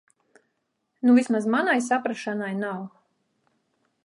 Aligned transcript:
Nu 1.07 1.15
vismaz 1.19 1.49
manai 1.57 1.77
saprašanai 1.89 2.53
nav. 2.65 2.81